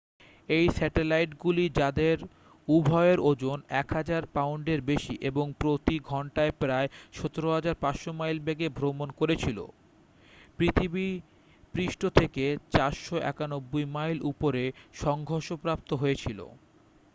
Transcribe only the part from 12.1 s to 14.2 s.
থেকে 491 মাইল